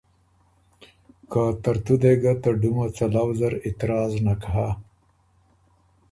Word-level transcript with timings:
که 1.31 1.41
ترتُو 1.63 1.95
دې 2.01 2.13
ګه 2.21 2.33
ته 2.41 2.49
ډُمه 2.59 2.85
څلؤ 2.97 3.29
زر 3.39 3.53
اعتراض 3.65 4.13
نک 4.25 4.41
هۀ۔ 4.53 4.67